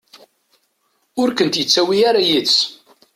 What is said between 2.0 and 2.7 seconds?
ara yid-s.